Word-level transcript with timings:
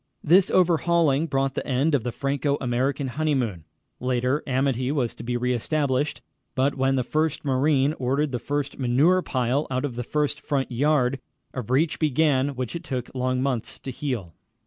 This 0.23 0.49
overhauling 0.49 1.27
brought 1.27 1.53
the 1.53 1.67
end 1.67 1.93
of 1.93 2.03
the 2.03 2.11
Franco 2.11 2.57
American 2.59 3.05
honeymoon. 3.09 3.65
Later, 3.99 4.41
amity 4.47 4.91
was 4.91 5.13
to 5.13 5.21
be 5.21 5.37
re 5.37 5.53
established, 5.53 6.23
but 6.55 6.73
when 6.73 6.95
the 6.95 7.03
first 7.03 7.45
marine 7.45 7.93
ordered 7.99 8.31
the 8.31 8.39
first 8.39 8.79
manure 8.79 9.21
pile 9.21 9.67
out 9.69 9.85
of 9.85 9.95
the 9.95 10.03
first 10.03 10.41
front 10.41 10.71
yard, 10.71 11.19
a 11.53 11.61
breach 11.61 11.99
began 11.99 12.55
which 12.55 12.75
it 12.75 12.83
took 12.83 13.13
long 13.13 13.43
months 13.43 13.77
to 13.77 13.91
heal. 13.91 14.33